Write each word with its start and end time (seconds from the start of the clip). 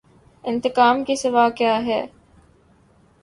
انتقام 0.43 1.03
کے 1.03 1.15
سوا 1.15 1.49
کیا 1.49 1.75
ہے۔ 1.85 2.05